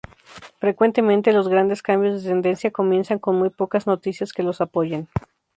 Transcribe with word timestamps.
Frecuentemente 0.57 1.31
los 1.31 1.47
grandes 1.47 1.83
cambios 1.83 2.23
de 2.23 2.29
tendencia 2.29 2.71
comienzan 2.71 3.19
con 3.19 3.35
muy 3.35 3.51
pocas 3.51 3.85
noticias 3.85 4.33
que 4.33 4.41
los 4.41 4.59
apoyen. 4.59 5.07